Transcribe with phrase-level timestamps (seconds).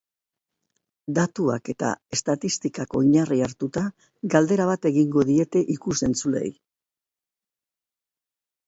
[1.17, 3.85] Datuak eta estatistikak oinarri hartuta,
[4.37, 6.53] galdera bat egingo diete ikus-entzuleei.